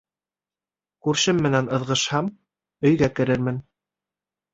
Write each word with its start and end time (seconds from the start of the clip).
Күршем 1.07 1.43
менән 1.47 1.69
ыҙғышһам, 1.77 2.31
өйгә 2.91 3.11
керермен 3.21 3.61